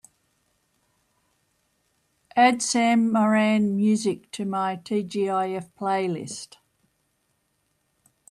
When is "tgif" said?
4.77-5.69